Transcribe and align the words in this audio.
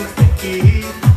keep, 0.00 0.38
keep. 0.38 1.09